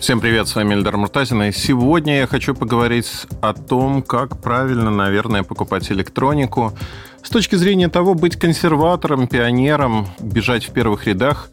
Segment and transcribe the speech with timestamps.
[0.00, 4.90] Всем привет, с вами Эльдар Муртазин, и сегодня я хочу поговорить о том, как правильно,
[4.90, 6.76] наверное, покупать электронику
[7.22, 11.48] с точки зрения того, быть консерватором, пионером, бежать в первых рядах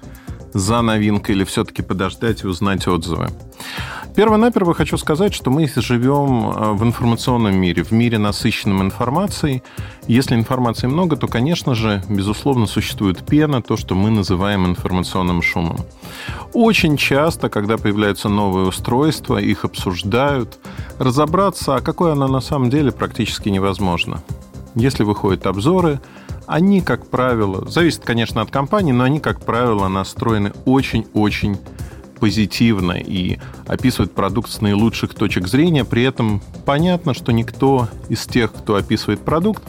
[0.54, 3.30] за новинкой или все-таки подождать и узнать отзывы.
[4.16, 9.64] Перво-наперво хочу сказать, что мы живем э, в информационном мире, в мире насыщенном информацией.
[10.08, 15.78] Если информации много, то, конечно же, безусловно, существует пена, то, что мы называем информационным шумом.
[16.54, 20.60] Очень часто, когда появляются новые устройства, их обсуждают,
[21.00, 24.22] разобраться, а какое оно на самом деле, практически невозможно.
[24.76, 26.00] Если выходят обзоры,
[26.46, 31.58] они, как правило, зависит, конечно, от компании, но они, как правило, настроены очень-очень
[32.24, 35.84] позитивно и описывает продукт с наилучших точек зрения.
[35.84, 39.62] При этом понятно, что никто из тех, кто описывает продукт,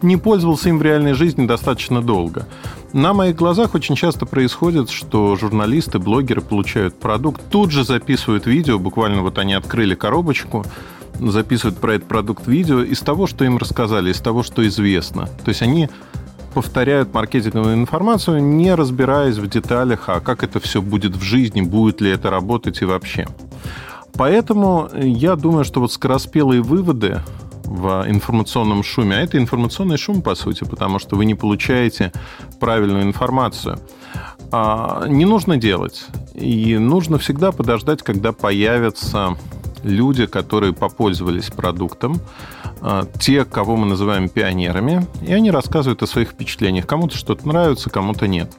[0.00, 2.48] не пользовался им в реальной жизни достаточно долго.
[2.94, 8.78] На моих глазах очень часто происходит, что журналисты, блогеры получают продукт, тут же записывают видео,
[8.78, 10.64] буквально вот они открыли коробочку,
[11.20, 15.26] записывают про этот продукт видео из того, что им рассказали, из того, что известно.
[15.44, 15.90] То есть они
[16.54, 22.00] повторяют маркетинговую информацию, не разбираясь в деталях, а как это все будет в жизни, будет
[22.00, 23.26] ли это работать и вообще.
[24.14, 27.20] Поэтому я думаю, что вот скороспелые выводы
[27.64, 32.12] в информационном шуме, а это информационный шум, по сути, потому что вы не получаете
[32.58, 33.78] правильную информацию,
[34.50, 36.06] а, не нужно делать.
[36.34, 39.36] И нужно всегда подождать, когда появятся
[39.82, 42.20] люди, которые попользовались продуктом,
[43.18, 46.86] те, кого мы называем пионерами, и они рассказывают о своих впечатлениях.
[46.86, 48.52] Кому-то что-то нравится, кому-то нет.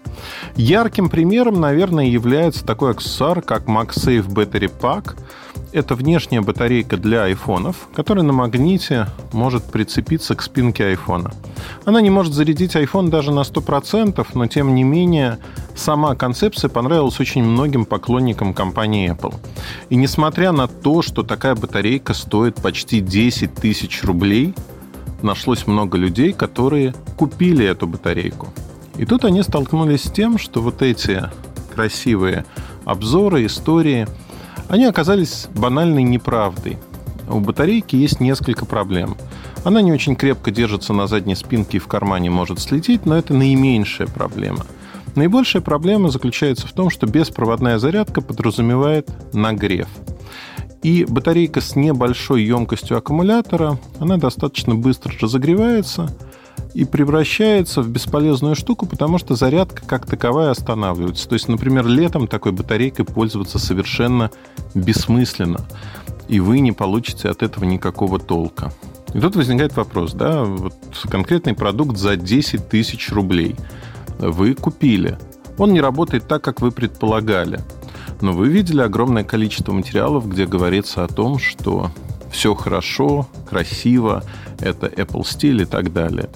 [0.56, 5.16] Ярким примером, наверное, является такой аксессуар, как MagSafe Battery Pack–
[5.72, 11.32] это внешняя батарейка для айфонов, которая на магните может прицепиться к спинке айфона.
[11.86, 15.38] Она не может зарядить iPhone даже на 100%, но тем не менее
[15.76, 19.36] сама концепция понравилась очень многим поклонникам компании Apple.
[19.90, 24.54] И несмотря на то, что такая батарейка стоит почти 10 тысяч рублей,
[25.22, 28.50] нашлось много людей, которые купили эту батарейку.
[28.98, 31.24] И тут они столкнулись с тем, что вот эти
[31.74, 32.46] красивые
[32.86, 34.06] обзоры, истории–
[34.70, 36.78] они оказались банальной неправдой.
[37.28, 39.18] У батарейки есть несколько проблем.
[39.64, 43.34] Она не очень крепко держится на задней спинке и в кармане может слететь, но это
[43.34, 44.66] наименьшая проблема.
[45.16, 49.88] Наибольшая проблема заключается в том, что беспроводная зарядка подразумевает нагрев.
[50.82, 56.16] И батарейка с небольшой емкостью аккумулятора, она достаточно быстро разогревается–
[56.74, 61.28] и превращается в бесполезную штуку, потому что зарядка как таковая останавливается.
[61.28, 64.32] То есть, например, летом такой батарейкой пользоваться совершенно
[64.74, 65.66] бессмысленно,
[66.28, 68.72] и вы не получите от этого никакого толка.
[69.14, 70.76] И тут возникает вопрос, да, вот
[71.10, 73.56] конкретный продукт за 10 тысяч рублей
[74.20, 75.18] вы купили.
[75.58, 77.60] Он не работает так, как вы предполагали.
[78.22, 81.92] Но вы видели огромное количество материалов, где говорится о том, что
[82.32, 84.24] все хорошо, красиво,
[84.60, 86.30] это Apple стиль и так далее.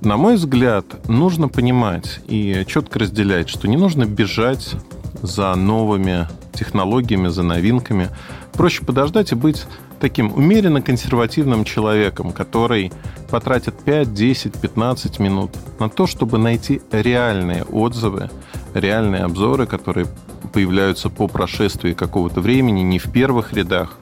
[0.00, 4.74] На мой взгляд, нужно понимать и четко разделять, что не нужно бежать
[5.22, 8.10] за новыми технологиями, за новинками.
[8.52, 9.66] Проще подождать и быть
[10.00, 12.92] таким умеренно консервативным человеком, который
[13.30, 18.30] потратит 5, 10, 15 минут на то, чтобы найти реальные отзывы,
[18.74, 20.06] реальные обзоры, которые
[20.54, 23.98] появляются по прошествии какого-то времени, не в первых рядах,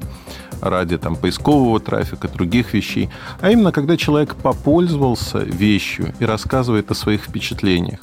[0.61, 3.09] ради там, поискового трафика, других вещей,
[3.41, 7.99] а именно когда человек попользовался вещью и рассказывает о своих впечатлениях.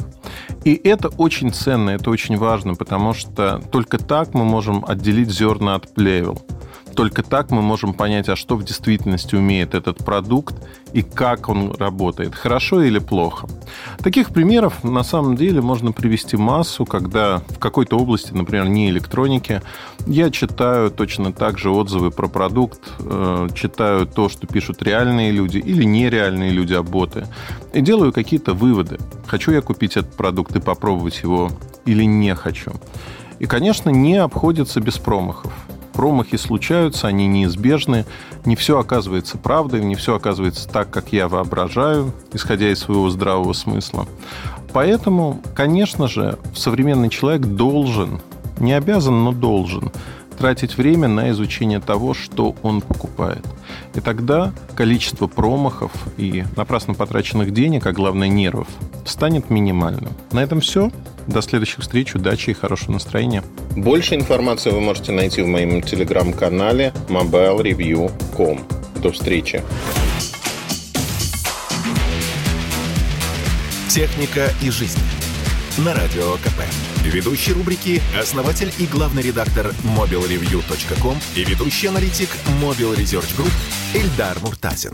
[0.65, 5.75] И это очень ценно, это очень важно, потому что только так мы можем отделить зерна
[5.75, 6.41] от плевел–
[6.99, 10.55] только так мы можем понять, а что в действительности умеет этот продукт
[10.91, 13.47] и как он работает, хорошо или плохо.
[14.03, 19.61] Таких примеров на самом деле можно привести массу, когда в какой-то области, например, не электроники,
[20.07, 25.57] я читаю точно так же отзывы про продукт, э, читаю то, что пишут реальные люди
[25.57, 27.27] или нереальные люди, а боты,
[27.73, 28.99] и делаю какие-то выводы.
[29.27, 31.51] Хочу я купить этот продукт и попробовать его
[31.85, 32.71] или не хочу.
[33.39, 35.51] И, конечно, не обходится без промахов
[35.99, 38.05] промахи случаются, они неизбежны.
[38.45, 43.51] Не все оказывается правдой, не все оказывается так, как я воображаю, исходя из своего здравого
[43.51, 44.07] смысла.
[44.71, 48.21] Поэтому, конечно же, современный человек должен,
[48.61, 49.91] не обязан, но должен
[50.37, 53.45] тратить время на изучение того, что он покупает.
[53.93, 58.69] И тогда количество промахов и напрасно потраченных денег, а главное нервов,
[59.03, 60.13] станет минимальным.
[60.31, 60.91] На этом все.
[61.29, 63.43] До следующих встреч, удачи и хорошего настроения.
[63.75, 68.67] Больше информации вы можете найти в моем телеграм-канале mobilereview.com.
[68.95, 69.63] До встречи.
[73.89, 74.99] Техника и жизнь.
[75.77, 76.63] На радио КП.
[77.03, 82.29] Ведущий рубрики– основатель и главный редактор mobilereview.com и ведущий аналитик
[82.59, 83.51] Mobile Research Group
[83.93, 84.93] Эльдар Муртазин.